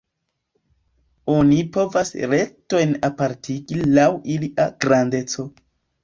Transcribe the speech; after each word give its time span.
Oni 1.33 1.57
povas 1.75 2.11
retojn 2.31 2.95
apartigi 3.09 3.77
laŭ 3.97 4.07
ilia 4.37 4.65
grandeco. 4.87 5.47